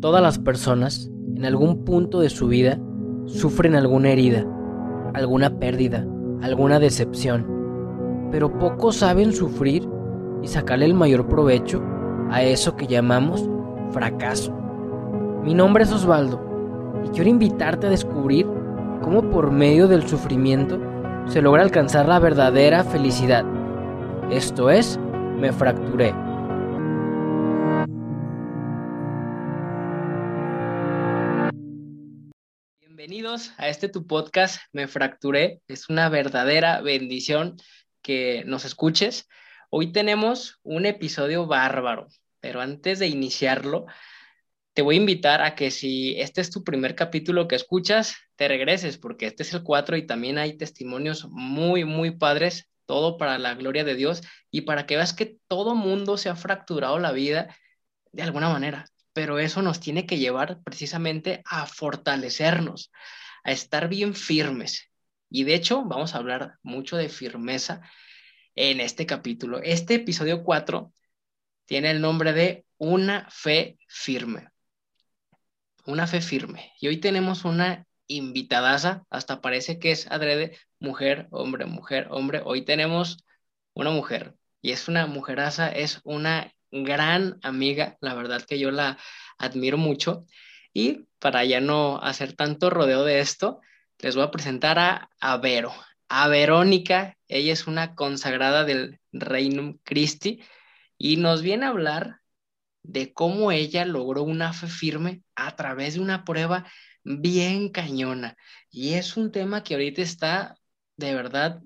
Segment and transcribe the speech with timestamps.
[0.00, 2.78] Todas las personas, en algún punto de su vida,
[3.26, 4.46] sufren alguna herida,
[5.12, 6.06] alguna pérdida,
[6.40, 9.88] alguna decepción, pero pocos saben sufrir
[10.40, 11.82] y sacarle el mayor provecho
[12.30, 13.50] a eso que llamamos
[13.90, 14.56] fracaso.
[15.42, 16.40] Mi nombre es Osvaldo
[17.04, 18.46] y quiero invitarte a descubrir
[19.02, 20.78] cómo por medio del sufrimiento
[21.26, 23.44] se logra alcanzar la verdadera felicidad.
[24.30, 24.96] Esto es,
[25.40, 26.27] me fracturé.
[33.28, 35.60] A este tu podcast, Me Fracturé.
[35.68, 37.56] Es una verdadera bendición
[38.00, 39.28] que nos escuches.
[39.68, 42.06] Hoy tenemos un episodio bárbaro,
[42.40, 43.84] pero antes de iniciarlo,
[44.72, 48.48] te voy a invitar a que si este es tu primer capítulo que escuchas, te
[48.48, 53.36] regreses, porque este es el 4 y también hay testimonios muy, muy padres, todo para
[53.36, 57.12] la gloria de Dios y para que veas que todo mundo se ha fracturado la
[57.12, 57.54] vida
[58.10, 58.86] de alguna manera
[59.18, 62.92] pero eso nos tiene que llevar precisamente a fortalecernos,
[63.42, 64.92] a estar bien firmes.
[65.28, 67.80] Y de hecho, vamos a hablar mucho de firmeza
[68.54, 69.60] en este capítulo.
[69.60, 70.92] Este episodio 4
[71.66, 74.50] tiene el nombre de Una fe firme.
[75.84, 76.72] Una fe firme.
[76.80, 82.40] Y hoy tenemos una invitadaza, hasta parece que es adrede, mujer, hombre, mujer, hombre.
[82.44, 83.24] Hoy tenemos
[83.74, 88.98] una mujer y es una mujeraza, es una gran amiga, la verdad que yo la
[89.38, 90.24] admiro mucho.
[90.72, 93.60] Y para ya no hacer tanto rodeo de esto,
[93.98, 95.72] les voy a presentar a, a Vero,
[96.08, 97.16] a Verónica.
[97.28, 100.40] Ella es una consagrada del Reino Christi
[100.98, 102.20] y nos viene a hablar
[102.82, 106.66] de cómo ella logró una fe firme a través de una prueba
[107.04, 108.36] bien cañona.
[108.70, 110.56] Y es un tema que ahorita está,
[110.96, 111.60] de verdad,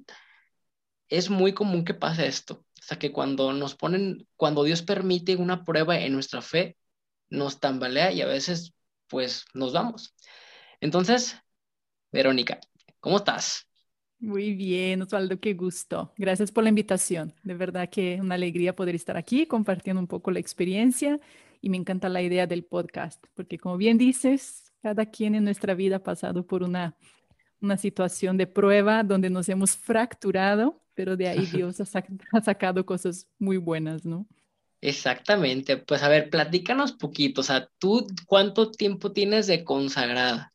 [1.08, 2.64] es muy común que pase esto.
[2.82, 6.76] Sea, que cuando nos ponen, cuando Dios permite una prueba en nuestra fe,
[7.30, 8.74] nos tambalea y a veces,
[9.08, 10.14] pues, nos vamos.
[10.80, 11.36] Entonces,
[12.10, 12.58] Verónica,
[12.98, 13.68] ¿cómo estás?
[14.18, 16.12] Muy bien, Osvaldo, qué gusto.
[16.16, 17.34] Gracias por la invitación.
[17.44, 21.20] De verdad que una alegría poder estar aquí compartiendo un poco la experiencia
[21.60, 25.74] y me encanta la idea del podcast, porque como bien dices, cada quien en nuestra
[25.74, 26.96] vida ha pasado por una,
[27.60, 31.80] una situación de prueba donde nos hemos fracturado pero de ahí Dios
[32.32, 34.26] ha, sacado cosas muy buenas, ¿no?
[34.80, 40.52] Exactamente, pues a ver, platícanos poquito, o sea, ¿tú cuánto tiempo tienes de consagrada?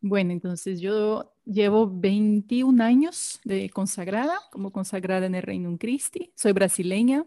[0.00, 6.52] Bueno, entonces yo llevo 21 años de consagrada, como consagrada en el Reino Christi, soy
[6.52, 7.24] brasileña,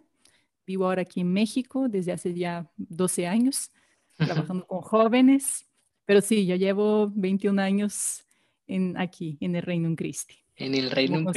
[0.68, 3.72] vivo ahora aquí en México desde hace ya 12 años,
[4.18, 5.66] trabajando con jóvenes,
[6.06, 8.24] pero sí, yo llevo 21 años
[8.68, 10.36] en, aquí, en el Reino Christi.
[10.56, 11.32] En el Reino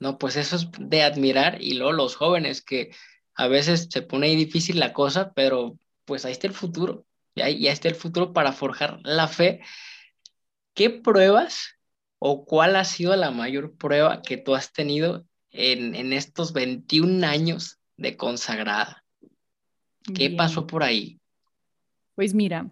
[0.00, 2.90] No, pues eso es de admirar y luego los jóvenes que
[3.34, 7.04] a veces se pone ahí difícil la cosa, pero pues ahí está el futuro,
[7.34, 9.60] ya, ahí está el futuro para forjar la fe.
[10.74, 11.76] ¿Qué pruebas
[12.18, 17.24] o cuál ha sido la mayor prueba que tú has tenido en, en estos 21
[17.24, 19.04] años de consagrada?
[20.14, 21.20] ¿Qué pasó por ahí?
[22.14, 22.70] Pues mira,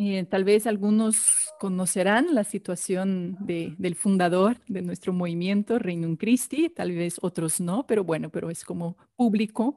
[0.00, 6.92] eh, tal vez algunos conocerán la situación del fundador de nuestro movimiento, Reino Christi, tal
[6.92, 9.74] vez otros no, pero bueno, pero es como público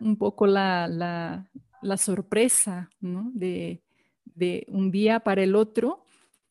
[0.00, 3.82] un poco la, la, sorpresa de,
[4.24, 6.02] de un día para el otro,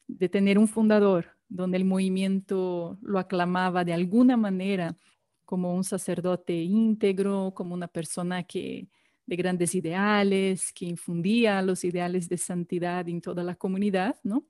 [0.08, 4.96] de tener un fundador donde el movimiento lo aclamaba de alguna manera
[5.44, 8.88] como un sacerdote íntegro, como una persona que
[9.26, 14.46] de grandes ideales, que infundía los ideales de santidad en toda la comunidad, ¿no?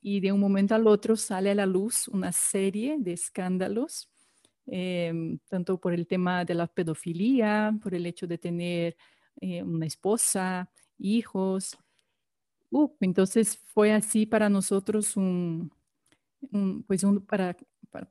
[0.00, 4.08] Y de un momento al otro sale a la luz una serie de escándalos,
[4.66, 8.96] em, tanto por el tema de la pedofilia, por el hecho de tener
[9.40, 11.76] eh, una esposa, hijos.
[13.00, 15.70] entonces fue así para nosotros un,
[16.86, 17.04] pues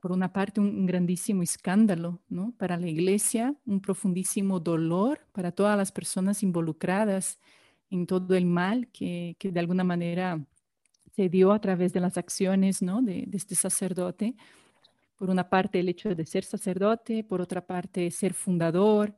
[0.00, 2.52] por una parte, un, grandísimo escándalo ¿no?
[2.58, 7.38] para la iglesia, un profundísimo dolor para todas las personas involucradas
[7.90, 10.44] en todo el mal que, que de alguna manera
[11.14, 13.00] se dio a través de las acciones ¿no?
[13.02, 14.34] de este sacerdote.
[15.16, 19.14] Por una parte, el hecho de ser sacerdote, por otra parte, ser fundador,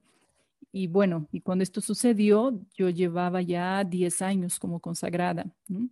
[0.70, 5.46] y bueno, y cuando esto sucedió, yo llevaba ya 10 años como consagrada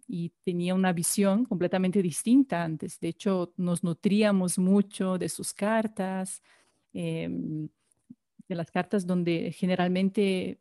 [0.06, 3.00] y tenía una visión completamente distinta antes.
[3.00, 6.42] De hecho, nos nutríamos mucho de sus cartas,
[6.92, 7.68] em,
[8.48, 10.60] de las cartas donde generalmente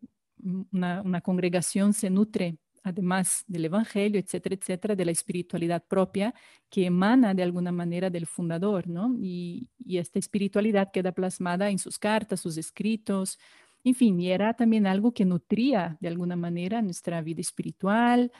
[0.71, 6.33] una, congregación se nutre, además del Evangelio, etcétera, etcétera, de la espiritualidad propia
[6.69, 9.15] que emana de alguna manera del fundador, ¿no?
[9.19, 13.39] Y esta espiritualidad queda plasmada en sus cartas, sus escritos,
[13.85, 18.31] En fin, y era también algo que nutría de alguna manera nuestra vida espiritual.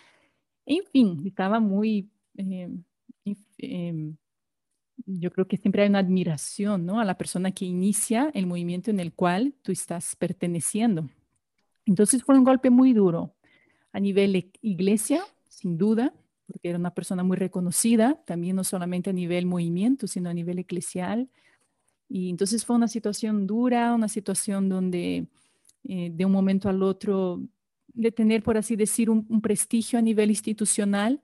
[0.65, 2.67] En fin, estaba muy, eh,
[3.59, 4.17] em,
[5.05, 6.99] yo creo que siempre hay una admiración ¿no?
[6.99, 11.11] a la persona que inicia el movimiento en el cual tú estás perteneciendo.
[11.85, 13.35] Entonces fue un golpe muy duro
[13.93, 16.11] a nivel iglesia, sin duda,
[16.47, 20.57] porque era una persona muy reconocida, también no solamente a nivel movimiento, sino a nivel
[20.57, 21.29] eclesial.
[22.07, 25.27] Y entonces fue una situación dura, una situación donde
[25.83, 27.41] eh, de un momento al otro,
[27.87, 31.21] de tener, por así decir, un, prestigio a nivel institucional,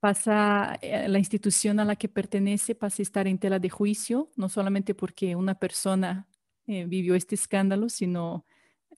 [0.00, 4.30] pasa eh, la institución a la que pertenece, pasa a estar en tela de juicio,
[4.36, 6.26] no solamente porque una persona
[6.66, 8.44] eh, vivió este escándalo, sino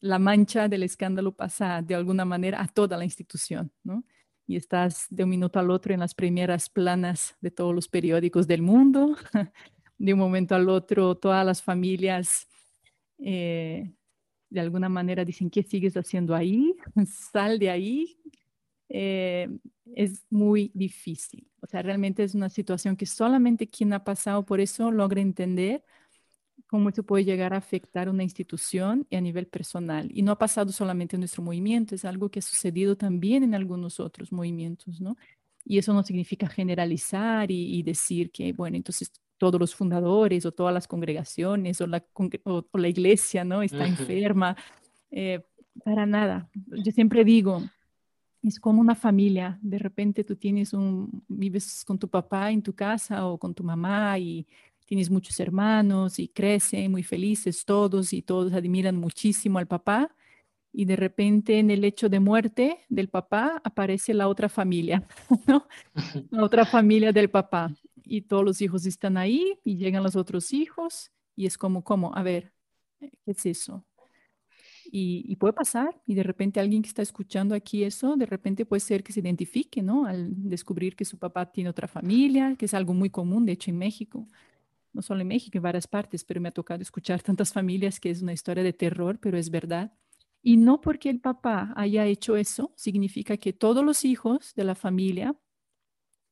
[0.01, 4.05] la mancha del escándalo pasa de alguna manera a toda la institución, ¿no?
[4.47, 8.47] Y estás de un minuto al otro en las primeras planas de todos los periódicos
[8.47, 9.17] del mundo.
[10.03, 12.49] De un momento al otro, todas las familias
[13.19, 13.95] eh,
[14.51, 16.75] de alguna manera dicen, ¿qué sigues haciendo ahí?
[17.33, 18.19] Sal de ahí.
[18.89, 19.49] Eh,
[19.95, 21.49] es muy difícil.
[21.61, 25.85] O sea, realmente es una situación que solamente quien ha pasado por eso logra entender
[26.67, 30.11] cómo esto puede llegar a afectar una institución y a nivel personal.
[30.13, 33.55] Y no ha pasado solamente en nuestro movimiento, es algo que ha sucedido también en
[33.55, 35.17] algunos otros movimientos, ¿no?
[35.65, 40.73] Y eso no significa generalizar y, decir que, bueno, entonces todos los fundadores o todas
[40.73, 42.05] las congregaciones o la,
[42.45, 43.61] o, la iglesia, ¿no?
[43.61, 44.57] Está enferma.
[45.11, 45.41] Eh,
[45.85, 46.49] para nada.
[46.55, 47.61] Yo siempre digo,
[48.41, 49.59] es como una familia.
[49.61, 53.65] De repente tú tienes un, vives con tu papá en tu casa o con tu
[53.65, 54.47] mamá y
[54.87, 60.15] tienes muchos hermanos y crecen muy felices todos y todos admiran muchísimo al papá
[60.73, 65.03] y de repente en el hecho de muerte del papá aparece la otra familia,
[65.49, 65.67] ¿no?
[66.31, 67.75] La otra familia del papá
[68.05, 72.15] y todos los hijos están ahí y llegan los otros hijos y es como, ¿cómo?
[72.15, 72.53] A ver,
[73.01, 73.85] ¿qué es eso?
[74.85, 78.67] Y, y, puede pasar, y de repente alguien que está escuchando aquí eso, de repente
[78.67, 80.07] puede ser que se identifique, ¿no?
[80.07, 83.71] Al descubrir que su papá tiene otra familia, que es algo muy común, de hecho,
[83.71, 84.29] en México
[84.93, 88.11] no solo en México, en varias partes, pero me ha tocado escuchar tantas familias que
[88.11, 89.93] es una historia de terror, pero es verdad.
[90.43, 94.75] Y no porque el papá haya hecho eso, significa que todos los hijos de la
[94.75, 95.37] familia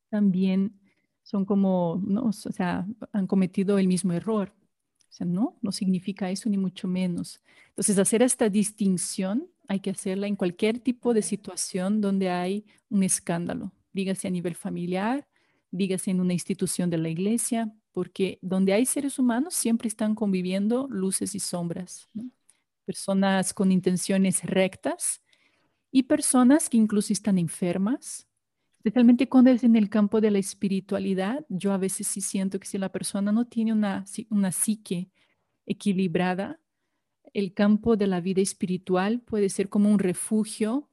[0.09, 0.80] también
[1.23, 4.53] son como, no, o sea, han cometido el mismo error.
[5.09, 7.41] O sea, no, no significa eso ni mucho menos.
[7.69, 13.03] Entonces, hacer esta distinción hay que hacerla en cualquier tipo de situación donde hay un
[13.03, 15.27] escándalo, dígase a nivel familiar,
[15.71, 20.89] dígase en una institución de la iglesia, porque donde hay seres humanos siempre están conviviendo
[20.89, 22.09] luces y sombras,
[22.85, 25.23] personas con intenciones rectas
[25.93, 28.27] y personas que incluso están enfermas,
[28.81, 31.45] especialmente cuando es en el campo de la espiritualidad.
[31.51, 35.11] Yo a veces sí siento que si la persona no tiene una, una psique
[35.67, 36.59] equilibrada,
[37.35, 40.89] el campo de la vida espiritual puede ser como un refugio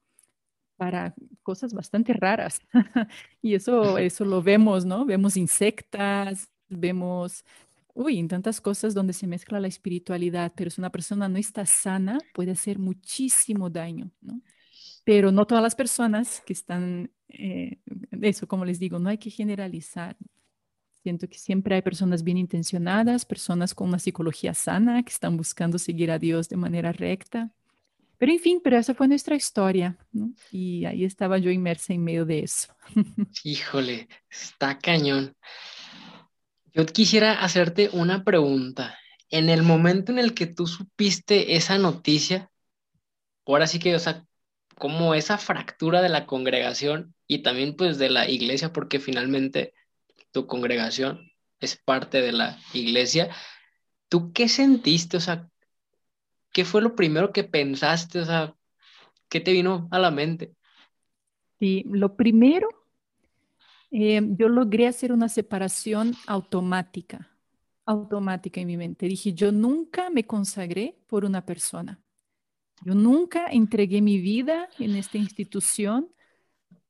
[0.76, 2.60] para cosas bastante raras.
[3.42, 5.06] y eso, eso lo vemos, ¿no?
[5.06, 7.46] Vemos insectas, vemos,
[7.94, 11.66] uy, en tantas cosas donde se mezcla la espiritualidad, pero si una persona no está
[11.66, 14.42] sana, puede hacer muchísimo daño, ¿no?
[15.08, 17.80] Pero no todas las personas que están, eh,
[18.22, 20.18] eso, como les digo, no hay que generalizar.
[21.02, 25.80] Siento que siempre hay personas bien intencionadas, personas con una psicología sana, que están buscando
[25.80, 27.54] seguir a Dios de manera recta.
[28.18, 30.34] Pero en fin, pero esa fue nuestra historia, ¿no?
[30.52, 32.76] Y ahí estaba yo inmersa en medio de eso.
[33.46, 35.38] Híjole, está cañón.
[36.74, 39.00] Yo quisiera hacerte una pregunta.
[39.30, 42.52] En el momento en el que tú supiste esa noticia,
[43.46, 44.27] ahora sí que, o sea,
[44.78, 49.74] como esa fractura de la congregación y también pues de la iglesia, porque finalmente
[50.32, 53.30] tu congregación es parte de la iglesia,
[54.10, 55.18] ¿tú qué sentiste?
[55.18, 55.50] O sea,
[56.54, 58.20] ¿qué fue lo primero que pensaste?
[58.20, 58.56] O sea,
[59.30, 60.54] ¿qué te vino a la mente?
[61.60, 62.70] Sí, lo primero
[63.90, 67.32] eh, yo logré hacer una separación automática,
[67.86, 69.08] automática en mi mente.
[69.08, 72.00] Dije, yo nunca me consagré por una persona.
[72.84, 76.10] Yo nunca entregué mi vida en esta institución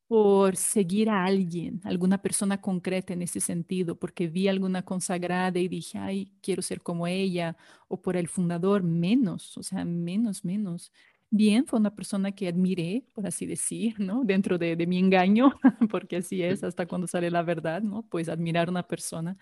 [0.08, 5.67] por seguir a alguien, alguna persona concreta en ese sentido, porque vi alguna consagrada y
[5.67, 7.58] dije, ay, quiero ser como ella,
[7.89, 10.91] o por el fundador, menos, o sea, menos, menos
[11.29, 14.24] bien, fue una persona que admiré, por así decir, ¿no?
[14.24, 15.53] Dentro de, mi engaño,
[15.91, 18.03] porque así es hasta cuando sale la verdad, ¿no?
[18.03, 19.38] Pues admirar a una persona.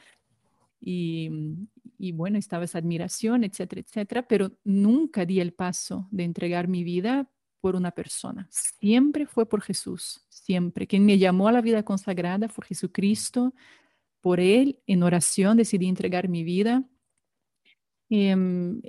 [0.80, 1.30] Y,
[1.98, 6.84] y, bueno, estaba esa admiración, etcétera, etcétera, pero nunca di el paso de entregar mi
[6.84, 7.30] vida
[7.62, 8.48] por una persona.
[8.52, 10.86] Siempre fue por Jesús, siempre.
[10.86, 13.54] Quien me llamó a la vida consagrada fue Jesucristo.
[14.22, 16.84] Por Él, en oración, decidí entregar mi vida.
[18.10, 18.82] Em,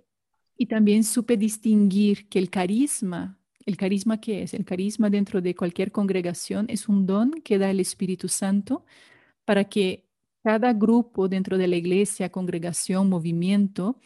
[0.58, 5.54] Y también supe distinguir que el carisma, el carisma que es, el carisma dentro de
[5.54, 8.84] cualquier congregación es un don que da el Espíritu Santo
[9.44, 10.05] para que
[10.46, 13.98] cada grupo dentro de la iglesia, congregación, movimiento,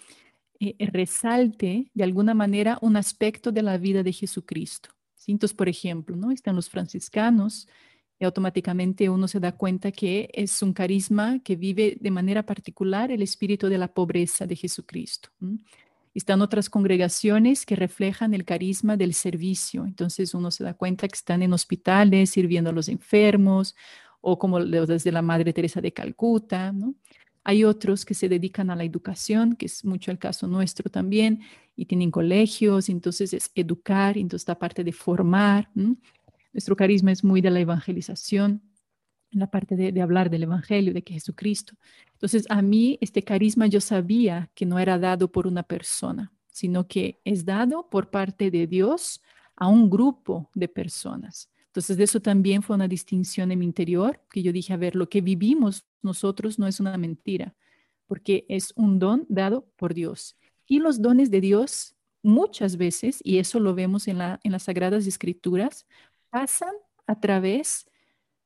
[0.59, 4.89] eh, resalte de alguna manera un aspecto de la vida de Jesucristo.
[5.27, 6.31] Entonces, por ejemplo, ¿no?
[6.31, 7.69] están los franciscanos,
[8.19, 13.13] y automáticamente uno se da cuenta que es un carisma que vive de manera particular
[13.13, 15.29] el espíritu de la pobreza de Jesucristo.
[16.15, 19.85] Están otras congregaciones que reflejan el carisma del servicio.
[19.85, 23.75] Entonces uno se da cuenta que están en hospitales sirviendo a los enfermos
[24.21, 26.75] o como desde la Madre Teresa de Calcuta.
[27.43, 31.41] Hay otros que se dedican a la educación, que es mucho el caso nuestro también,
[31.75, 35.71] y tienen colegios, entonces es educar, entonces esta parte de formar.
[36.53, 38.63] Nuestro carisma es muy de la evangelización,
[39.31, 41.75] la parte de, hablar del Evangelio, de que Jesucristo.
[42.13, 46.87] Entonces, a mí este carisma yo sabía que no era dado por una persona, sino
[46.89, 49.23] que es dado por parte de Dios
[49.57, 51.49] a un grupo de personas.
[51.71, 55.09] Entonces, eso también fue una distinción en mi interior, que yo dije, a ver, lo
[55.09, 57.55] que vivimos nosotros no es una mentira,
[58.09, 60.37] porque es un don dado por Dios.
[60.67, 64.65] Y los dones de Dios muchas veces, y eso lo vemos en, la, en las
[64.65, 65.87] Sagradas Escrituras,
[66.29, 66.75] pasan
[67.07, 67.87] a través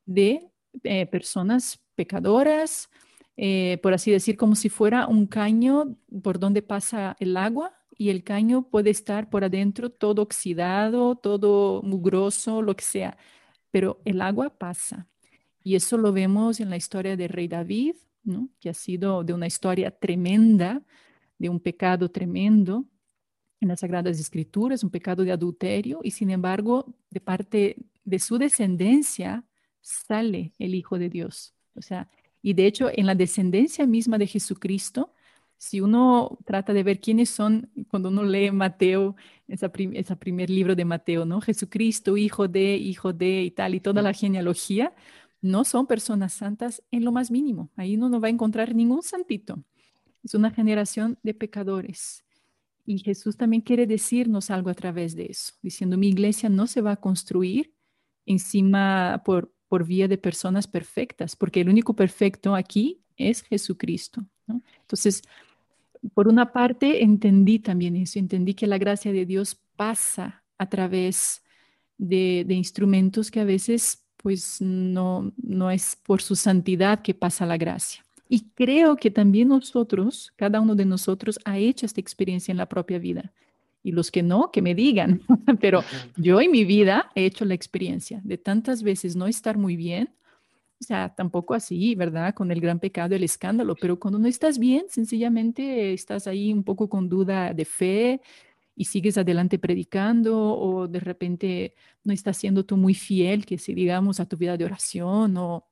[0.04, 0.50] de
[0.82, 2.90] eh, personas pecadoras,
[3.38, 8.10] eh, por así decir, como si fuera un caño por donde pasa el agua y
[8.10, 13.16] el caño puede estar por adentro todo oxidado, todo mugroso, lo que sea,
[13.70, 15.08] pero el agua pasa.
[15.62, 18.48] Y eso lo vemos en la historia del rey David, ¿no?
[18.60, 20.82] que ha sido de una historia tremenda,
[21.38, 22.84] de un pecado tremendo,
[23.60, 28.36] en las Sagradas Escrituras, un pecado de adulterio, y sin embargo, de parte de su
[28.36, 29.44] descendencia
[29.80, 31.54] sale el Hijo de Dios.
[31.74, 32.10] O sea,
[32.42, 35.13] y de hecho, en la descendencia misma de Jesucristo,
[35.56, 39.16] si uno trata de ver quiénes son, cuando uno lee Mateo,
[39.48, 41.40] ese esa primer libro de Mateo, ¿no?
[41.40, 44.94] Jesucristo, hijo de, hijo de y tal, y toda la genealogía,
[45.40, 47.70] no son personas santas en lo más mínimo.
[47.76, 49.62] Ahí uno no va a encontrar ningún santito.
[50.22, 52.24] Es una generación de pecadores.
[52.86, 56.80] Y Jesús también quiere decirnos algo a través de eso, diciendo, mi iglesia no se
[56.80, 57.74] va a construir
[58.26, 64.26] encima por, por vía de personas perfectas, porque el único perfecto aquí es Jesucristo.
[64.46, 65.22] Entonces,
[66.12, 71.42] por una parte, entendí también eso, entendí que la gracia de Dios pasa a través
[71.98, 77.44] de, de instrumentos que a veces pues no, no es por su santidad que pasa
[77.44, 78.02] la gracia.
[78.26, 82.66] Y creo que también nosotros, cada uno de nosotros, ha hecho esta experiencia en la
[82.66, 83.34] propia vida.
[83.82, 85.20] Y los que no, que me digan.
[85.60, 85.84] Pero
[86.16, 90.08] yo en mi vida he hecho la experiencia de tantas veces no estar muy bien.
[90.80, 92.34] O sea, tampoco así, ¿verdad?
[92.34, 93.74] Con el gran pecado, el escándalo.
[93.80, 98.20] Pero cuando no estás bien, sencillamente estás ahí un poco con duda de fe
[98.76, 103.72] y sigues adelante predicando o de repente no estás siendo tú muy fiel, que si
[103.72, 105.68] digamos a tu vida de oración o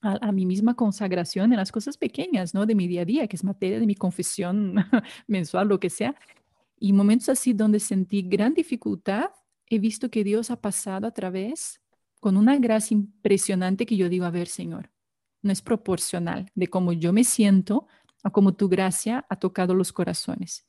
[0.00, 2.66] a, mi misma consagración en las cosas pequeñas, ¿no?
[2.66, 4.74] De mi día a día, que es materia de mi confesión
[5.26, 6.14] mensual, lo que sea.
[6.78, 9.30] Y momentos así donde sentí gran dificultad,
[9.68, 11.80] he visto que Dios ha pasado a través
[12.26, 14.90] con una gracia impresionante que yo digo, a ver, Señor,
[15.42, 17.86] no es proporcional de cómo yo me siento
[18.24, 20.66] a cómo tu gracia ha tocado los corazones.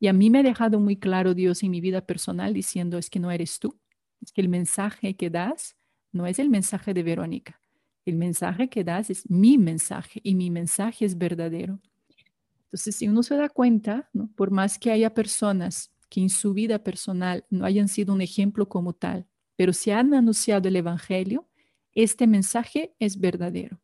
[0.00, 3.10] Y a mí me ha dejado muy claro Dios en mi vida personal diciendo, es
[3.10, 3.78] que no eres tú,
[4.22, 5.76] es que el mensaje que das
[6.10, 7.60] no es el mensaje de Verónica,
[8.06, 11.82] el mensaje que das es mi mensaje y mi mensaje es verdadero.
[12.62, 16.82] Entonces, si uno se da cuenta, por más que haya personas que en su vida
[16.82, 21.48] personal no hayan sido un ejemplo como tal, pero si han anunciado el Evangelio,
[21.92, 23.80] este mensaje es verdadero.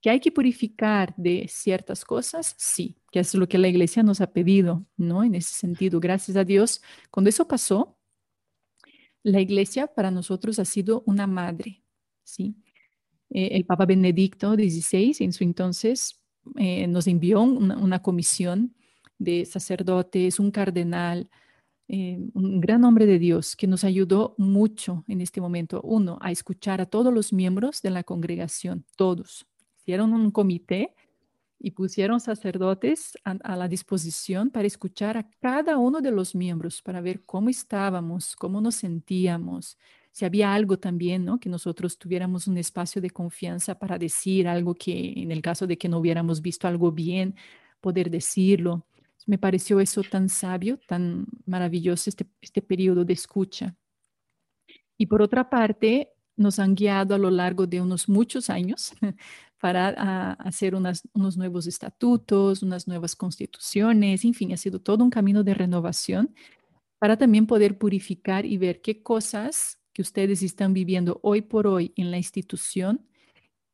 [0.00, 2.54] ¿Que hay que purificar de ciertas cosas?
[2.58, 5.24] Sí, que es lo que la iglesia nos ha pedido, ¿no?
[5.24, 7.96] En ese sentido, gracias a Dios, cuando eso pasó,
[9.22, 11.82] la iglesia para nosotros ha sido una madre,
[12.22, 12.54] ¿sí?
[13.30, 16.22] Eh, el Papa Benedicto XVI en su entonces
[16.56, 18.76] eh, nos envió una, comisión
[19.18, 21.28] de sacerdotes, un cardenal,
[21.88, 25.80] eh, un gran hombre de Dios que nos ayudó mucho en este momento.
[25.82, 29.46] Uno, a escuchar a todos los miembros de la congregación, todos.
[29.78, 30.94] Hicieron un comité
[31.58, 37.00] y pusieron sacerdotes a, la disposición para escuchar a cada uno de los miembros, para
[37.00, 39.78] ver cómo estábamos, cómo nos sentíamos,
[40.12, 41.38] si había algo también, ¿no?
[41.38, 45.76] Que nosotros tuviéramos un espacio de confianza para decir algo que en el caso de
[45.78, 47.34] que no hubiéramos visto algo bien,
[47.80, 48.86] poder decirlo.
[49.26, 53.76] Me pareció eso tan sabio, tan maravilloso este, este periodo de escucha.
[54.96, 58.92] Y por otra parte, nos han guiado a lo largo de unos muchos años
[59.60, 65.42] para hacer unos nuevos estatutos, unas nuevas constituciones, en fin, ha sido todo un camino
[65.42, 66.34] de renovación
[66.98, 71.92] para también poder purificar y ver qué cosas que ustedes están viviendo hoy por hoy
[71.96, 73.06] en la institución,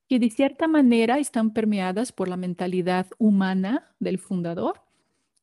[0.09, 4.81] que de cierta manera están permeadas por la mentalidad humana del fundador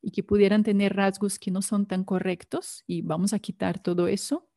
[0.02, 4.08] y que pudieran tener rasgos que no son tan correctos y vamos a quitar todo
[4.08, 4.48] eso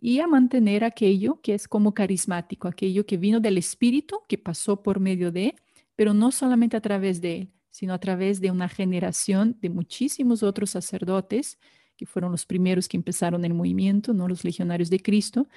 [0.00, 4.82] y a mantener aquello que es como carismático, aquello que vino del Espíritu, que pasó
[4.82, 5.54] por medio de,
[5.94, 10.42] pero no solamente a través de él, sino a través de una generación de muchísimos
[10.42, 11.58] otros sacerdotes,
[11.96, 14.26] que fueron los primeros que empezaron el movimiento, ¿no?
[14.26, 15.48] los legionarios de Cristo,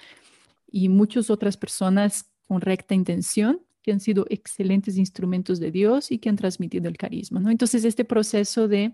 [0.70, 6.18] y muchas otras personas con recta intención que han sido excelentes instrumentos de Dios y
[6.18, 7.40] que han transmitido el carisma.
[7.40, 7.50] ¿no?
[7.50, 8.94] Entonces, este proceso de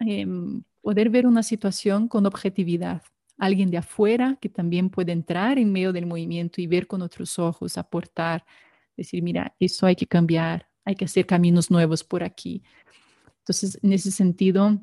[0.00, 3.02] em, poder ver una situación con objetividad,
[3.36, 7.38] alguien de afuera que también puede entrar en medio del movimiento y ver con otros
[7.38, 8.44] ojos, aportar,
[8.96, 12.62] decir, mira, eso hay que cambiar, hay que hacer caminos nuevos por aquí.
[13.40, 14.78] Entonces, en ese sentido, ha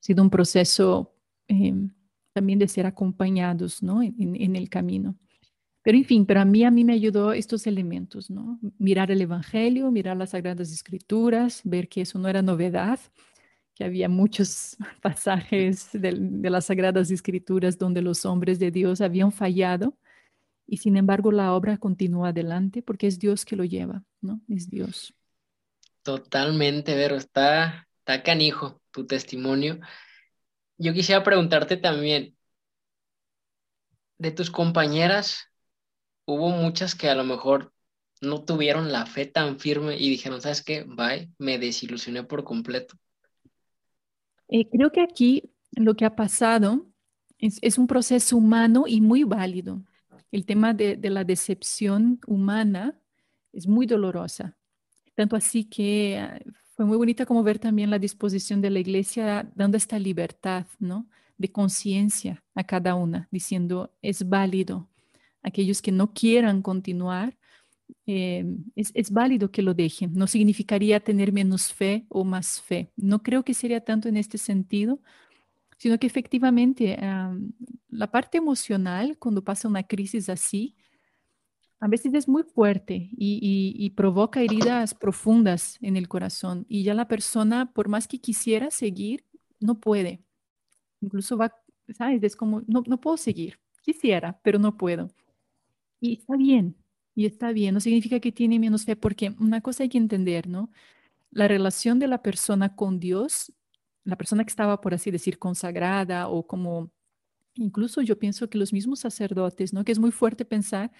[0.00, 1.14] sido un proceso
[1.48, 1.90] em,
[2.32, 4.02] también de ser acompañados ¿no?
[4.02, 5.16] en, el camino.
[5.82, 8.60] Pero en fin, para mí, a mí me ayudó estos elementos, ¿no?
[8.78, 13.00] Mirar el Evangelio, mirar las Sagradas Escrituras, ver que eso no era novedad,
[13.78, 16.10] que había muchos pasajes de,
[16.50, 19.96] las Sagradas Escrituras donde los hombres de Dios habían fallado
[20.66, 24.40] y sin embargo la obra continúa adelante porque es Dios que lo lleva, ¿no?
[24.48, 25.14] Es Dios.
[26.02, 29.78] Totalmente, Vero, está, está canijo tu testimonio.
[30.76, 32.36] Yo quisiera preguntarte también,
[34.18, 35.52] de tus compañeras,
[36.24, 37.72] hubo muchas que a lo mejor
[38.20, 40.82] no tuvieron la fe tan firme y dijeron, ¿sabes qué?
[40.82, 42.98] Bye, me desilusioné por completo.
[44.48, 46.86] Eh, creo que aquí lo que ha pasado
[47.38, 49.82] es, un proceso humano y muy válido.
[50.32, 52.98] El tema de, la decepción humana
[53.52, 54.56] es muy dolorosa.
[55.14, 56.38] Tanto así que ah,
[56.74, 61.08] fue muy bonita como ver también la disposición de la iglesia dando esta libertad, ¿no?
[61.36, 64.88] De conciencia a cada una, diciendo, es válido.
[65.42, 67.36] Aquellos que no quieran continuar,
[68.06, 70.14] eh, es, válido que lo dejen.
[70.14, 72.90] No significaría tener menos fe o más fe.
[72.96, 75.00] No creo que sería tanto en este sentido,
[75.76, 76.98] sino que efectivamente
[77.88, 80.74] la parte emocional, cuando pasa una crisis así,
[81.80, 86.66] a veces es muy fuerte y, provoca heridas profundas en el corazón.
[86.68, 89.24] Y ya la persona, por más que quisiera seguir,
[89.60, 90.22] no puede.
[91.00, 91.52] Incluso va,
[91.96, 92.22] ¿sabes?
[92.22, 93.60] Es como, no, no puedo seguir.
[93.82, 95.08] Quisiera, pero no puedo.
[96.00, 96.76] Y está bien,
[97.18, 100.46] y está bien, no significa que tiene menos fe, porque una cosa hay que entender,
[100.46, 100.70] ¿no?
[101.32, 103.52] La relación de la persona con Dios,
[104.04, 106.92] la persona que estaba, por así decir, consagrada o como,
[107.54, 109.84] incluso yo pienso que los mismos sacerdotes, ¿no?
[109.84, 110.92] Que es muy fuerte pensar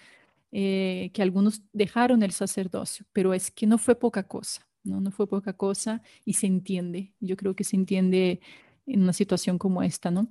[0.51, 4.99] eh, que algunos dejaron el sacerdocio, pero es que no fue poca cosa, ¿no?
[4.99, 8.41] No fue poca cosa y se entiende, yo creo que se entiende
[8.85, 10.27] en una situación como esta, ¿no?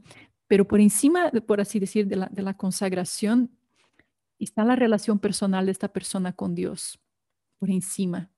[0.49, 3.58] Pero por encima, por así decir, de la, de la consagración,
[4.45, 6.99] está la relación personal de esta persona con Dios,
[7.59, 8.31] por encima.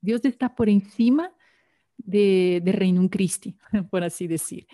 [0.00, 1.32] Dios está por encima
[1.96, 3.56] de, de Reino Christi,
[3.90, 4.66] por así decir.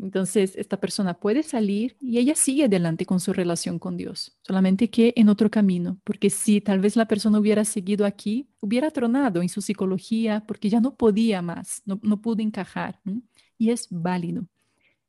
[0.00, 4.90] Entonces, esta persona puede salir y ella sigue adelante con su relación con Dios, solamente
[4.90, 9.42] que en otro camino, porque si tal vez la persona hubiera seguido aquí, hubiera tronado
[9.42, 13.00] en su psicología porque ya no podía más, no, no pudo encajar.
[13.58, 14.46] Y es válido,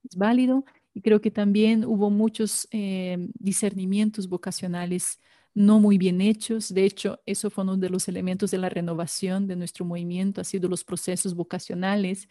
[0.03, 5.19] es válido y creo que también hubo muchos eh, discernimientos vocacionales
[5.53, 6.73] no muy bien hechos.
[6.73, 10.43] De hecho, eso fue uno de los elementos de la renovación de nuestro movimiento, ha
[10.43, 12.29] sido los procesos vocacionales,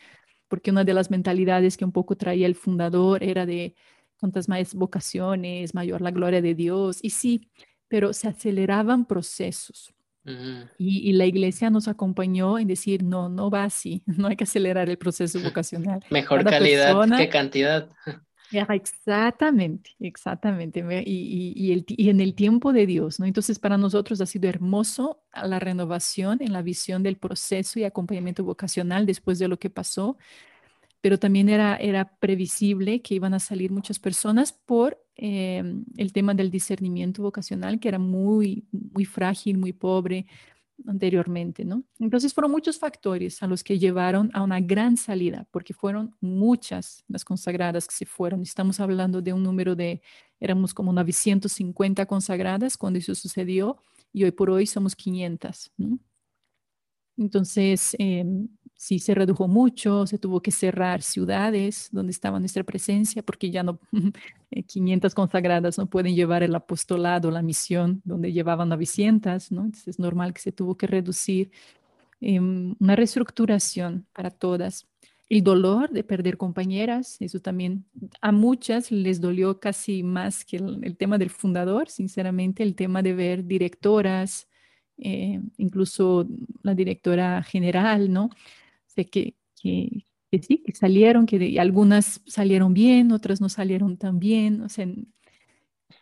[0.48, 3.74] porque una de las mentalidades que un poco traía el fundador era de
[4.18, 6.98] cuantas más vocaciones, mayor la gloria de Dios.
[7.02, 7.50] Y sí,
[7.88, 9.94] pero se aceleraban procesos.
[10.76, 14.88] y, la iglesia nos acompañó en decir, no, no va así, no hay que acelerar
[14.90, 16.00] el proceso vocacional.
[16.10, 17.88] Mejor calidad que cantidad.
[18.50, 20.82] Exactamente, exactamente.
[21.04, 23.26] Y, en el tiempo de Dios, ¿no?
[23.26, 28.44] Entonces, para nosotros ha sido hermoso la renovación en la visión del proceso y acompañamiento
[28.44, 30.16] vocacional después de lo que pasó,
[31.00, 36.34] pero también era, era previsible que iban a salir muchas personas por em, el tema
[36.34, 40.26] del discernimiento vocacional, que era muy, muy frágil, muy pobre,
[40.86, 41.84] anteriormente, ¿no?
[41.98, 47.04] Entonces fueron muchos factores a los que llevaron a una gran salida, porque fueron muchas
[47.08, 48.42] las consagradas que se fueron.
[48.42, 50.02] Estamos hablando de un número de,
[50.40, 53.78] éramos como 950 consagradas cuando eso sucedió
[54.12, 55.98] y hoy por hoy somos 500, ¿no?
[57.16, 63.22] Entonces, em, sí se redujo mucho, se tuvo que cerrar ciudades donde estaba nuestra presencia,
[63.22, 63.80] porque ya no,
[64.66, 69.64] 500 consagradas no pueden llevar el apostolado, la misión, donde llevaban 900, ¿no?
[69.64, 71.50] Entonces es normal que se tuvo que reducir.
[72.20, 74.86] Em, una reestructuración para todas.
[75.28, 77.84] El dolor de perder compañeras, eso también
[78.22, 83.12] a muchas les dolió casi más que el, tema del fundador, sinceramente, el tema de
[83.14, 84.48] ver directoras,
[84.96, 86.26] eh, incluso
[86.62, 88.30] la directora general, ¿no?
[88.98, 90.04] Sé que, que,
[90.42, 94.86] sí, que salieron, que algunas salieron bien, otras no salieron tan bien, o sea,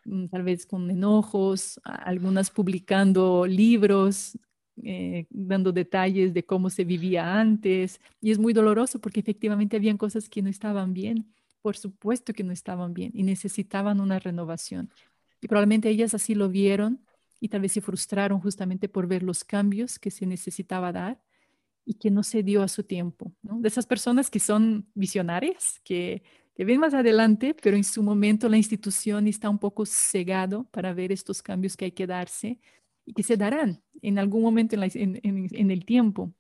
[0.07, 4.39] mm, tal vez con enojos, algunas publicando libros
[4.83, 8.01] eh, dando detalles de cómo se vivía antes.
[8.23, 12.45] Y es muy doloroso porque efectivamente habían cosas que no estaban bien, por supuesto que
[12.45, 14.91] no estaban bien y necesitaban una renovación.
[15.43, 17.05] Y probablemente ellas así lo vieron
[17.41, 21.26] y tal vez se frustraron justamente por ver los cambios que se necesitaba dar
[21.87, 23.33] y que no se dio a su tiempo.
[23.43, 26.23] De esas personas que son visionarias, que,
[26.55, 30.93] que ven más adelante, pero en su momento la institución está un poco cegado para
[30.93, 32.59] ver estos cambios que hay que darse
[33.07, 36.35] y que se darán en algún momento en, el tiempo.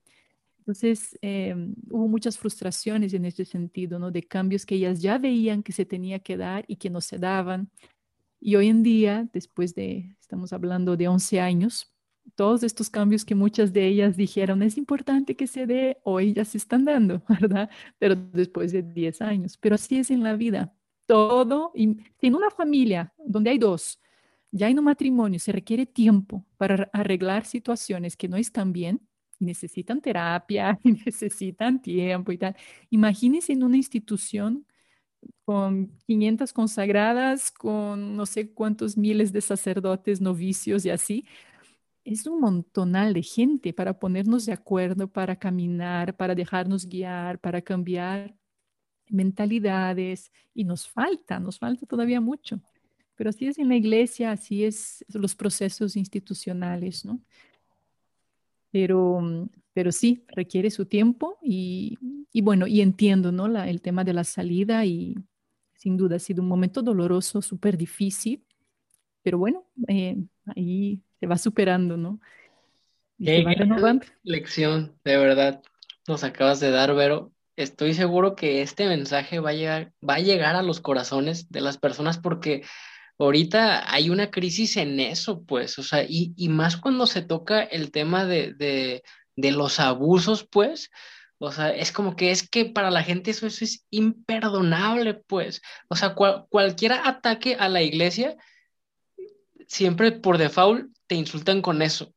[0.58, 4.10] Entonces, em, hubo muchas frustraciones en este sentido, ¿no?
[4.10, 7.18] De cambios que ellas ya veían que se tenía que dar y que no se
[7.18, 7.70] daban.
[8.40, 11.95] Y hoy en día, después de, estamos hablando de 11 años,
[12.34, 16.44] todos estos cambios que muchas de ellas dijeron es importante que se dé, hoy ya
[16.44, 17.70] se están dando, ¿verdad?
[17.98, 19.56] Pero después de 10 años.
[19.58, 20.74] Pero así es en la vida.
[21.06, 24.00] Todo, en una familia donde hay dos,
[24.50, 29.00] ya en un matrimonio se requiere tiempo para arreglar situaciones que no están bien
[29.38, 32.56] y necesitan terapia y necesitan tiempo y tal.
[32.90, 34.66] Imagínense en una institución
[35.44, 41.26] con 500 consagradas, con no sé cuántos miles de sacerdotes, novicios y así.
[42.06, 47.60] Es un montonal de gente para ponernos de acuerdo, para caminar, para dejarnos guiar, para
[47.60, 48.32] cambiar
[49.08, 50.30] mentalidades.
[50.54, 52.60] Y nos falta, nos falta todavía mucho.
[53.16, 57.20] Pero así es en la iglesia, así es los procesos institucionales, ¿no?
[58.70, 61.98] Pero, pero sí, requiere su tiempo y,
[62.40, 63.46] bueno, y entiendo, ¿no?
[63.64, 65.16] El tema de la salida y
[65.74, 68.44] sin duda ha sido un momento doloroso, súper difícil,
[69.22, 70.16] pero bueno, eh,
[70.54, 72.20] ahí se va superando, ¿no?
[73.18, 74.06] Y se va renovando.
[74.22, 75.62] Lección, de verdad,
[76.06, 77.32] nos acabas de dar, Vero.
[77.56, 81.62] Estoy seguro que este mensaje va a llegar, va a llegar a los corazones de
[81.62, 82.62] las personas porque
[83.18, 87.90] ahorita hay una crisis en eso, pues, o sea, y, más cuando se toca el
[87.90, 89.02] tema de,
[89.36, 90.90] los abusos, pues,
[91.38, 95.96] o sea, es como que es que para la gente eso, es imperdonable, pues, o
[95.96, 98.36] sea, cualquier ataque a la iglesia,
[99.66, 102.12] siempre por default te insultan con eso,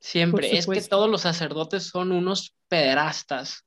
[0.00, 3.64] siempre, es que todos los sacerdotes son unos pederastas.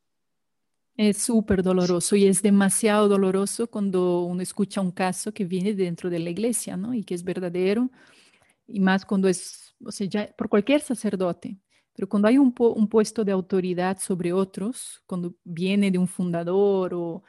[0.97, 6.09] Es súper doloroso y es demasiado doloroso cuando uno escucha un caso que viene dentro
[6.09, 6.93] de la iglesia, ¿no?
[6.93, 7.89] Y que es verdadero,
[8.67, 11.57] y más cuando es, o sea, ya por cualquier sacerdote,
[11.93, 16.93] pero cuando hay un, un puesto de autoridad sobre otros, cuando viene de un fundador
[16.93, 17.23] o,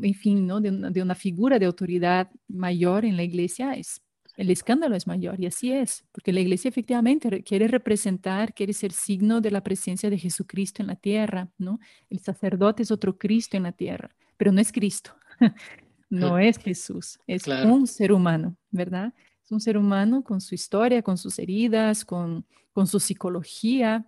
[0.00, 0.60] en fin, ¿no?
[0.60, 4.02] De una, de una figura de autoridad mayor en la iglesia, es
[4.38, 8.92] el escándalo es mayor y así es, porque la iglesia efectivamente quiere representar, quiere ser
[8.92, 11.80] signo de la presencia de Jesucristo en la tierra, ¿no?
[12.08, 15.10] El sacerdote es otro Cristo en la tierra, pero no es Cristo,
[16.08, 19.12] no es Jesús, es un ser humano, ¿verdad?
[19.44, 24.06] Es un ser humano con su historia, con sus heridas, con, con su psicología,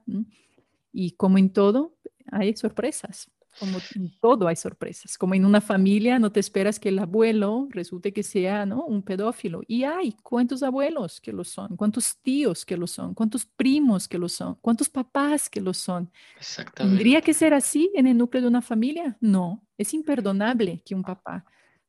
[0.92, 1.96] y como en todo,
[2.30, 3.28] hay sorpresas.
[3.58, 5.18] Como en todo hay sorpresas.
[5.18, 8.84] Como en una familia no te esperas que el abuelo resulte que sea ¿no?
[8.84, 9.62] un pedófilo.
[9.66, 14.18] Y hay cuántos abuelos que lo son, cuántos tíos que lo son, cuántos primos que
[14.18, 16.10] lo son, cuántos papás que lo son.
[16.38, 16.96] Exactamente.
[16.96, 19.16] ¿Tendría que ser así en el núcleo de una familia?
[19.20, 21.44] No, es imperdonable que un papá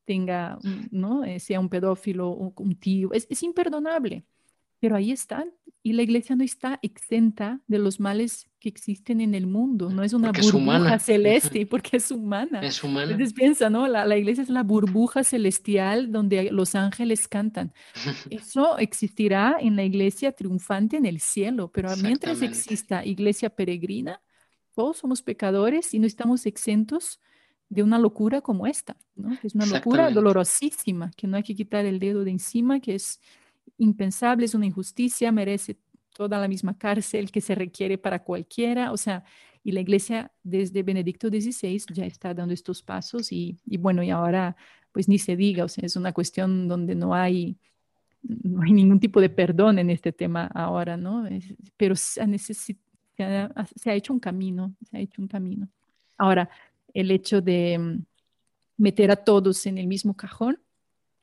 [0.06, 0.58] tenga,
[0.90, 1.24] ¿no?
[1.24, 3.14] Eh, sea un pedófilo, o un tío.
[3.14, 4.26] Es, es imperdonable.
[4.82, 5.54] Pero ahí están.
[5.84, 9.90] Y la iglesia no está exenta de los males que existen en el mundo.
[9.90, 12.62] No es una burbuja celeste porque es humana.
[12.62, 13.12] Es humana.
[13.12, 13.88] Entonces piensa, ¿no?
[13.88, 17.74] La, la, iglesia es la burbuja celestial donde los ángeles cantan.
[18.32, 21.72] Eso existirá en la iglesia triunfante en el cielo.
[21.72, 24.22] Pero mientras exista iglesia peregrina,
[24.74, 27.20] todos somos pecadores y no estamos exentos
[27.70, 29.38] de una locura como esta, ¿no?
[29.44, 33.22] Es una locura dolorosísima, que no hay que quitar el dedo de encima, que es
[33.82, 35.78] impensable, es una injusticia, merece
[36.14, 39.24] toda la misma cárcel que se requiere para cualquiera, o sea,
[39.64, 44.56] y la iglesia desde Benedicto XVI ya está dando estos pasos y, bueno, y ahora
[44.92, 47.58] pues ni se diga, o sea, es una cuestión donde no hay,
[48.22, 51.28] no hay ningún tipo de perdón en este tema ahora, ¿no?
[51.78, 55.70] pero se ha, se ha hecho un camino, se ha hecho un camino.
[56.18, 56.50] Ahora,
[56.94, 58.04] el hecho de mm,
[58.78, 60.60] meter a todos en el mismo cajón,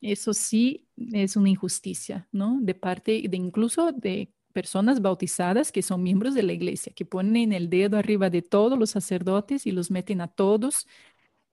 [0.00, 2.58] eso sí es una injusticia, ¿no?
[2.60, 7.52] De parte de incluso de personas bautizadas que son miembros de la iglesia, que ponen
[7.52, 10.86] el dedo arriba de todos los sacerdotes y los meten a todos.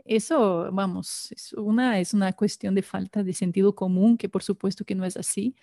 [0.05, 4.85] Eso, vamos, es una, es una cuestión de falta de sentido común, que por supuesto
[4.85, 5.55] que no es así.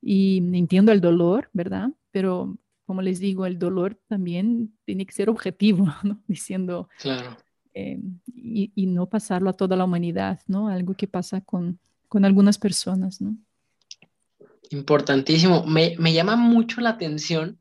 [0.00, 1.90] Y entiendo el dolor, ¿verdad?
[2.10, 6.22] Pero como les digo, el dolor también tiene que ser objetivo, ¿no?
[6.28, 7.36] Diciendo, claro.
[7.74, 8.00] Eh,
[8.34, 10.68] y, no pasarlo a toda la humanidad, ¿no?
[10.68, 13.36] Algo que pasa con, con algunas personas, ¿no?
[14.70, 15.64] Importantísimo.
[15.64, 17.60] Me, me llama mucho la atención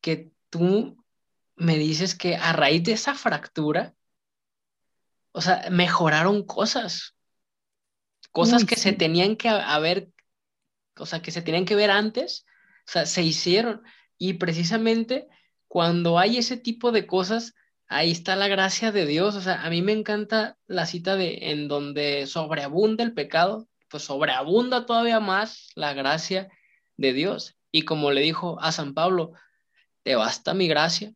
[0.00, 0.96] que tú
[1.56, 3.94] me dices que a raíz de esa fractura,
[5.32, 7.16] o sea, mejoraron cosas,
[8.30, 10.10] cosas que se tenían que haber,
[10.96, 12.44] o sea, que se tenían que ver antes,
[12.86, 13.82] o sea, se hicieron.
[14.18, 15.28] Y precisamente
[15.68, 17.54] cuando hay ese tipo de cosas,
[17.88, 19.34] ahí está la gracia de Dios.
[19.34, 24.04] O sea, a mí me encanta la cita de en donde sobreabunda el pecado, pues
[24.04, 26.48] sobreabunda todavía más la gracia
[26.96, 27.56] de Dios.
[27.70, 29.32] Y como le dijo a San Pablo,
[30.02, 31.12] te basta mi gracia.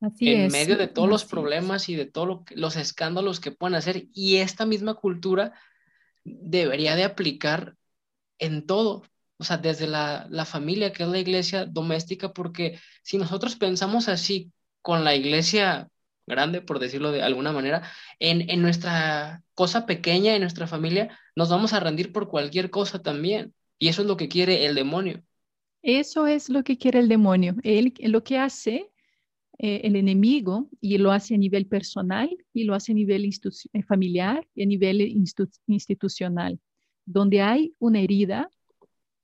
[0.00, 4.06] Así en medio de todos los problemas y de todos los escándalos que pueden hacer.
[4.12, 5.54] Y esta misma cultura
[6.24, 7.76] debería de aplicar
[8.38, 9.04] en todo,
[9.38, 14.08] o sea, desde la, la familia, que es la iglesia doméstica, porque si nosotros pensamos
[14.08, 14.52] así
[14.86, 15.90] con la iglesia
[16.28, 17.82] grande, por decirlo de alguna manera,
[18.20, 23.02] en, en, nuestra cosa pequeña, en nuestra familia, nos vamos a rendir por cualquier cosa
[23.02, 23.52] también.
[23.80, 25.24] Y eso es lo que quiere el demonio.
[25.82, 27.56] Eso es lo que quiere el demonio.
[27.64, 28.88] Él lo que hace
[29.58, 33.82] eh, el enemigo, y lo hace a nivel personal, y lo hace a nivel eh,
[33.82, 35.00] familiar y a nivel
[35.66, 36.60] institucional.
[37.04, 38.48] Donde hay una herida,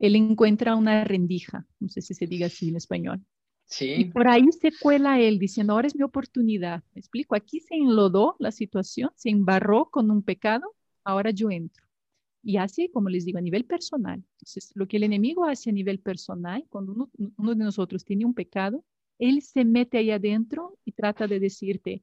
[0.00, 3.24] él encuentra una rendija, no sé si se diga así en español.
[3.72, 3.94] Sí.
[3.96, 6.82] Y por ahí se cuela él diciendo, ahora es mi oportunidad.
[6.94, 7.34] ¿Me explico?
[7.34, 11.82] Aquí se enlodó la situación, se embarró con un pecado, ahora yo entro.
[12.42, 14.22] Y así, como les digo, a nivel personal.
[14.32, 18.26] Entonces, lo que el enemigo hace a nivel personal, cuando uno, uno de nosotros tiene
[18.26, 18.84] un pecado,
[19.18, 22.02] él se mete ahí adentro y trata de decirte,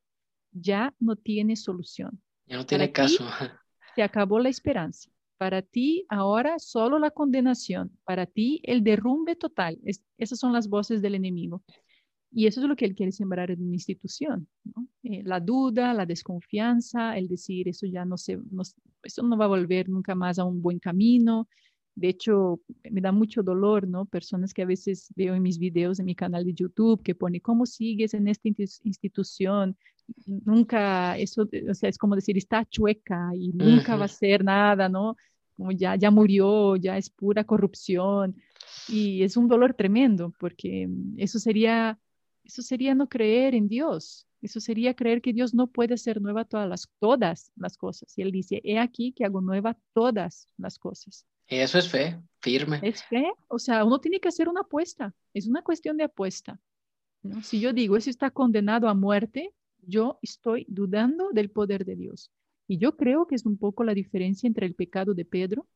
[0.52, 2.20] ya no tiene solución.
[2.48, 3.28] Ya no tiene caso.
[3.94, 5.12] se acabó la esperanza.
[5.40, 9.80] Para ti ahora solo la condenación, para ti el derrumbe total.
[10.18, 11.64] esas son las voces del enemigo.
[12.30, 14.50] Y eso es lo que él quiere sembrar en una institución.
[15.02, 18.64] Eh, la duda, la desconfianza, el decir eso ya no se, no,
[19.02, 21.48] eso no va a volver nunca más a un buen camino.
[21.96, 22.60] De hecho,
[22.92, 24.06] me da mucho dolor, ¿no?
[24.08, 27.40] Personas que a veces veo en mis videos en mi canal de YouTube que pone,
[27.40, 28.50] ¿cómo sigues en esta
[28.84, 29.78] institución?
[30.26, 34.90] Nunca, eso, o sea, es como decir, está chueca y nunca va a ser nada,
[34.90, 35.16] ¿no?
[35.60, 38.42] Como ya, ya murió, ya es pura corrupción.
[38.88, 42.00] Y es un dolor tremendo porque mm, eso sería,
[42.46, 44.26] eso sería no creer en Dios.
[44.42, 48.18] Eso sería creer que Dios no puede hacer nueva todas las, todas las cosas.
[48.18, 51.26] Y Él dice, he aquí que hago nueva todas las cosas.
[51.46, 52.80] Eso es fe, firme.
[52.82, 53.30] Es fe.
[53.50, 55.14] O sea, uno tiene que hacer una apuesta.
[55.34, 56.58] Es una cuestión de apuesta.
[57.22, 57.44] ¿no?
[57.44, 62.32] Si yo digo, eso está condenado a muerte, yo estoy dudando del poder de Dios.
[62.70, 65.68] Y yo creo que es un poco la diferencia entre el pecado de Pedro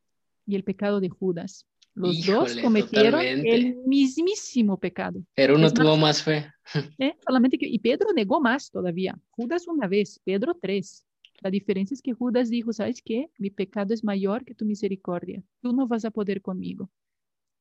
[0.45, 1.67] y el pecado de Judas.
[1.95, 5.23] Los dos cometieron el mismísimo pecado.
[5.33, 6.51] Pero uno tuvo más, fe.
[6.99, 7.15] ¿eh?
[7.25, 9.19] Solamente que, y Pedro negó más todavía.
[9.31, 11.03] Judas una vez, Pedro tres.
[11.41, 13.31] La diferencia es que Judas dijo, ¿sabes qué?
[13.39, 15.43] Mi pecado es mayor que tu misericordia.
[15.61, 16.91] Tú no vas a poder conmigo.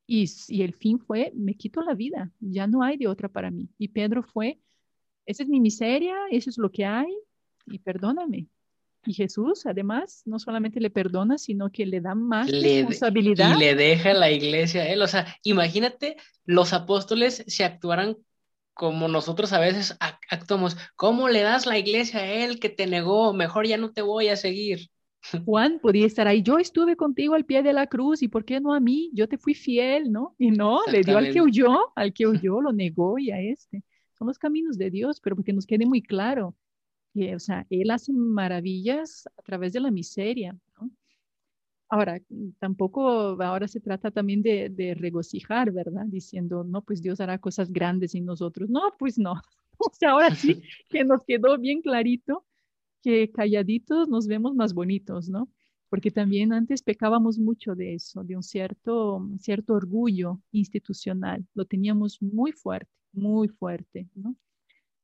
[0.05, 2.31] Y, y el fin fue, me quito la vida.
[2.39, 3.67] Ya no hay de otra para mí.
[3.79, 4.59] Y Pedro fue,
[5.25, 7.11] esa es mi miseria, eso es lo que hay.
[7.65, 8.47] Y perdóname,
[9.05, 13.55] y Jesús, además, no solamente le perdona, sino que le da más responsabilidad.
[13.55, 15.01] Y le deja la iglesia a él.
[15.01, 18.17] O sea, imagínate, los apóstoles si actuaran
[18.73, 19.97] como nosotros a veces
[20.29, 20.77] actuamos.
[20.95, 23.33] ¿Cómo le das la iglesia a él que te negó?
[23.33, 24.89] Mejor ya no te voy a seguir.
[25.45, 28.59] Juan podía estar ahí, yo estuve contigo al pie de la cruz y ¿por qué
[28.59, 29.09] no a mí?
[29.13, 30.35] Yo te fui fiel, ¿no?
[30.37, 33.83] Y no, le dio al que huyó, al que huyó, lo negó y a este.
[34.17, 36.55] Son los caminos de Dios, pero porque nos quede muy claro,
[37.35, 40.57] o sea, Él hace maravillas a través de la miseria.
[40.79, 40.89] ¿no?
[41.89, 42.19] Ahora,
[42.59, 46.05] tampoco ahora se trata también de, de, regocijar, ¿verdad?
[46.07, 48.69] Diciendo, no, pues Dios hará cosas grandes en nosotros.
[48.69, 49.35] No, pues no.
[49.77, 52.45] O sea, ahora sí que nos quedó bien clarito
[53.03, 55.49] que calladitos nos vemos más bonitos, ¿no?
[55.89, 61.45] Porque también antes pecábamos mucho de eso, de un cierto, cierto orgullo institucional.
[61.53, 64.35] Lo teníamos muy fuerte, muy fuerte, ¿no?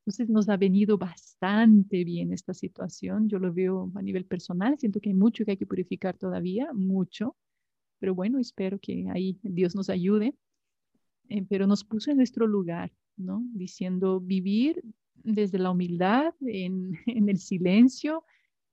[0.09, 3.29] Entonces nos ha venido bastante bien esta situación.
[3.29, 6.73] Yo lo veo a nivel personal, siento que hay mucho que hay que purificar todavía,
[6.73, 7.35] mucho,
[7.99, 10.33] pero bueno, espero que ahí Dios nos ayude.
[11.29, 13.43] Eh, pero nos puso en nuestro lugar, ¿no?
[13.53, 18.23] Diciendo vivir desde la humildad, en, el silencio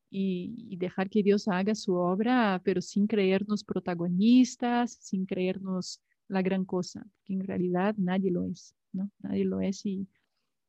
[0.09, 6.65] y, dejar que Dios haga su obra, pero sin creernos protagonistas, sin creernos la gran
[6.65, 9.11] cosa, porque en realidad nadie lo es, ¿no?
[9.19, 10.09] Nadie lo es y,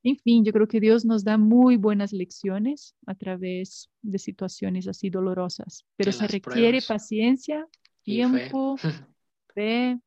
[0.04, 4.88] en fin, yo creo que Dios nos da muy buenas lecciones a través de situaciones
[4.88, 7.68] así dolorosas, pero se requiere paciencia,
[8.04, 8.78] tiempo,
[9.54, 10.00] fe.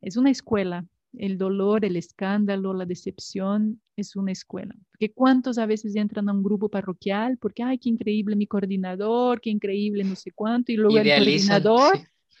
[0.00, 0.86] Es una escuela.
[1.16, 4.74] El dolor, el escándalo, la decepción es una escuela.
[4.90, 9.40] Porque cuántos a veces entran a un grupo parroquial porque, ay, qué increíble mi coordinador,
[9.40, 11.98] qué increíble no sé cuánto, y luego el coordinador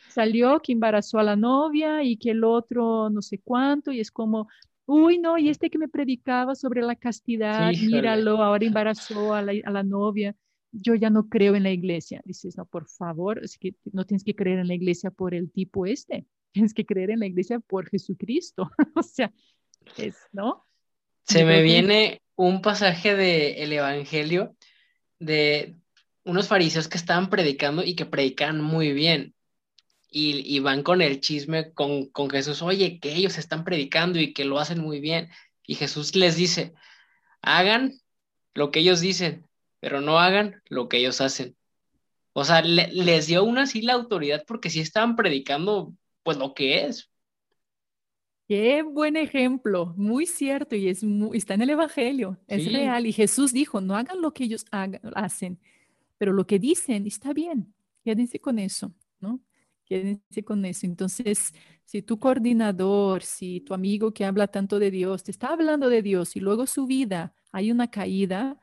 [0.08, 4.10] salió que embarazó a la novia y que el otro no sé cuánto, y es
[4.10, 4.48] como,
[4.88, 9.82] uy, no, y este que me predicaba sobre la castidad, míralo, ahora embarazó a la,
[9.82, 10.34] novia,
[10.72, 12.22] yo ya no creo en la iglesia.
[12.24, 15.52] Dices, no, por favor, es que no tienes que creer en la iglesia por el
[15.52, 18.70] tipo este, tienes que creer en la iglesia por Jesucristo.
[18.96, 19.30] o sea,
[19.98, 20.66] es, ¿no?
[21.24, 24.56] Se me viene un pasaje del Evangelio
[25.18, 25.76] de
[26.24, 29.34] unos fariseos que estaban predicando y que predican muy bien
[30.10, 34.44] y, van con el chisme con, con Jesús, oye, que ellos están predicando y que
[34.44, 35.30] lo hacen muy bien.
[35.66, 36.72] Y Jesús les dice,
[37.42, 38.00] hagan
[38.54, 39.46] lo que ellos dicen,
[39.80, 41.56] pero no hagan lo que ellos hacen.
[42.32, 45.92] O sea, les dio una así la autoridad porque sí estaban predicando
[46.22, 47.10] pues lo que es.
[48.46, 51.02] Qué buen ejemplo, muy cierto y es
[51.34, 53.06] está en el Evangelio, es real.
[53.06, 55.58] Y Jesús dijo, no hagan lo que ellos hagan, hacen,
[56.16, 59.40] pero lo que dicen está bien, quédense con eso, ¿no?
[59.88, 60.84] Quédense con eso.
[60.86, 65.88] Entonces, si tu coordinador, si tu amigo que habla tanto de Dios, te está hablando
[65.88, 68.60] de Dios y luego su vida hay una caída,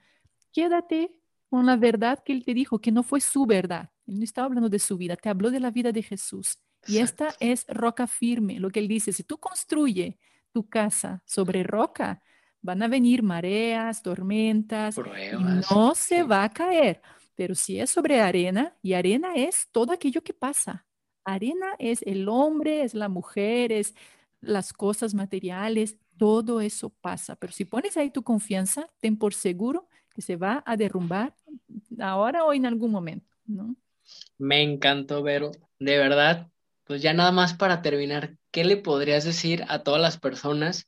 [0.53, 3.89] quédate con la verdad que él te dijo, que no fue su verdad.
[4.05, 6.59] Él no estaba hablando de su vida, te habló de la vida de Jesús.
[6.87, 10.19] Y esta es roca firme, lo que él dice, si tú construye
[10.51, 12.21] tu casa sobre roca,
[12.61, 17.01] van a venir mareas, tormentas, y no se va a caer.
[17.33, 20.85] Pero si es sobre arena, y arena es todo aquello que pasa,
[21.25, 23.95] Arena es el hombre, es la mujer, es
[24.41, 27.35] las cosas materiales, todo eso pasa.
[27.35, 31.35] Pero si pones ahí tu confianza, ten por seguro que se va a derrumbar
[31.99, 33.75] ahora o en algún momento, ¿no?
[34.37, 35.51] Me encantó, Vero.
[35.79, 36.47] De verdad,
[36.85, 40.87] pues ya nada más para terminar, ¿qué le podrías decir a todas las personas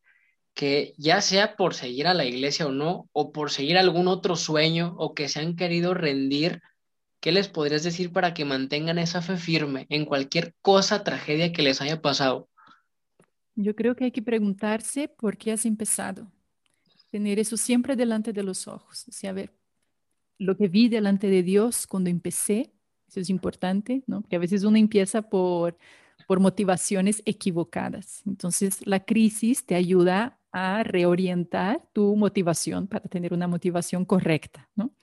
[0.54, 4.36] que ya sea por seguir a la iglesia o no, o por seguir algún otro
[4.36, 6.62] sueño, o que se han querido rendir
[7.28, 11.62] ¿Qué les podrías decir para que mantengan esa fe firme en cualquier cosa, tragedia que
[11.62, 12.48] les haya pasado?
[13.54, 16.32] Yo creo que hay que preguntarse por qué has empezado.
[17.12, 19.06] Tener eso siempre delante de los ojos.
[19.10, 19.52] O sea, a ver,
[20.38, 22.72] lo que vi delante de Dios cuando empecé,
[23.10, 24.22] eso es importante, ¿no?
[24.22, 25.78] Porque a veces uno empieza por,
[26.28, 28.22] por motivaciones equivocadas.
[28.26, 34.94] Entonces, la crisis te ayuda a reorientar tu motivación para tener una motivación correcta, ¿no?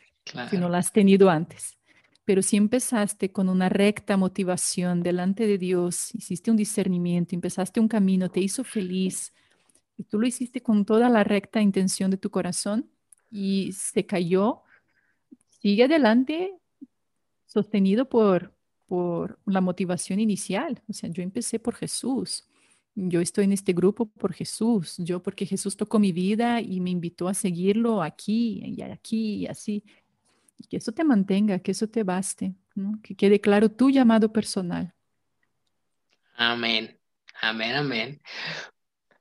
[0.49, 1.77] Si no la has tenido antes.
[2.25, 7.89] Pero si empezaste con una recta motivación delante de Dios, hiciste un discernimiento, empezaste un
[7.89, 9.33] camino, te hizo feliz,
[9.97, 12.91] y tú lo hiciste con toda la recta intención de tu corazón
[13.31, 14.63] y se cayó,
[15.49, 16.55] sigue adelante
[17.47, 18.55] sostenido por,
[18.87, 20.83] por la motivación inicial.
[20.89, 22.49] O sea, yo empecé por Jesús.
[22.97, 26.91] Yo estoy en este grupo por Jesús, yo porque Jesús tocó mi vida y me
[26.91, 29.83] invitó a seguirlo aquí y aquí y así
[30.67, 32.55] que eso te mantenga, que eso te baste,
[33.03, 34.95] que quede claro tu llamado personal.
[36.37, 36.99] Amén,
[37.41, 38.23] amén, amén.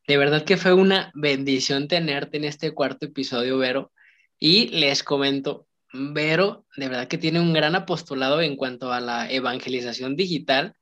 [0.08, 3.92] De verdad que fue una bendición tenerte en este cuarto episodio, Vero.
[4.40, 9.32] Y les comento, Vero, de verdad que tiene un gran apostolado en cuanto a la
[9.32, 10.76] evangelización digital.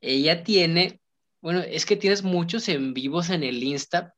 [0.00, 1.00] Ella tiene,
[1.40, 4.14] bueno, es que tienes muchos en vivos en el Insta,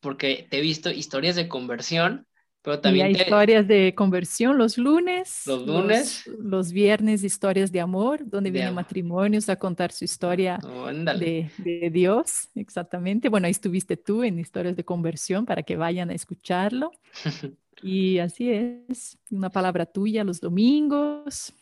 [0.00, 2.26] porque te he visto historias de conversión
[2.62, 5.46] pero también hay historias de conversión los lunes.
[5.46, 6.26] Los lunes.
[6.38, 12.50] Los, viernes, historias de amor, donde vienen matrimonios a contar su historia de, de, Dios.
[12.54, 13.30] Exactamente.
[13.30, 16.90] Bueno, ahí estuviste tú en historias de conversión para que vayan a escucharlo.
[17.82, 21.54] y así es, una palabra tuya los domingos.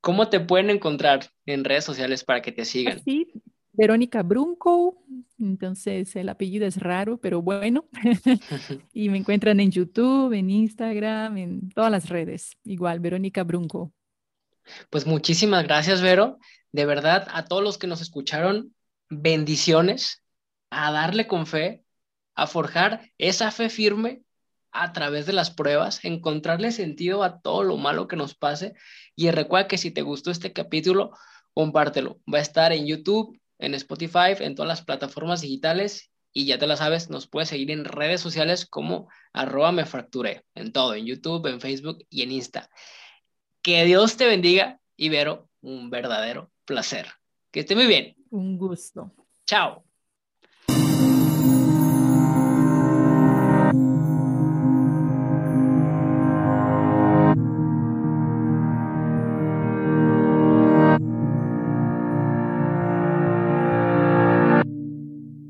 [0.00, 3.02] ¿Cómo te pueden encontrar en redes sociales para que te sigan?
[3.04, 3.26] Sí,
[3.76, 5.02] Verónica Brunco,
[5.38, 7.86] entonces el apellido es raro, pero bueno.
[8.92, 12.52] y me encuentran en YouTube, en Instagram, en todas las redes.
[12.64, 13.92] Igual, Verónica Brunco.
[14.90, 16.38] Pues muchísimas gracias, Vero.
[16.72, 18.74] De verdad, a todos los que nos escucharon,
[19.10, 20.22] bendiciones,
[20.70, 21.84] a darle con fe,
[22.34, 24.22] a forjar esa fe firme
[24.72, 28.74] a través de las pruebas, encontrarle sentido a todo lo malo que nos pase.
[29.14, 31.12] Y recuerda que si te gustó este capítulo,
[31.52, 32.20] compártelo.
[32.32, 36.66] Va a estar en YouTube, en Spotify, en todas las plataformas digitales Y ya te
[36.66, 41.06] la sabes, nos puedes seguir en redes sociales como arroba me fracturé, en todo, en
[41.06, 42.68] YouTube, en Facebook y en Insta.
[43.62, 47.06] Que Dios te bendiga, Ibero, un verdadero placer.
[47.52, 48.16] Que esté muy bien.
[48.30, 49.12] Un gusto.
[49.46, 49.84] Chao.